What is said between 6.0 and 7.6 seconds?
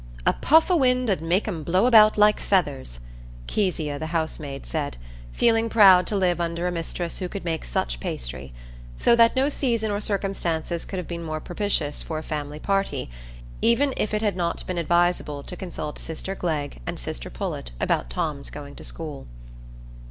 to live under a mistress who could